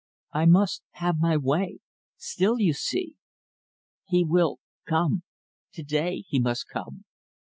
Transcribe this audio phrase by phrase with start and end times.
[0.33, 1.77] I must have my way
[2.17, 3.17] still you see.
[4.07, 5.21] He will come
[5.73, 7.03] to day He must come."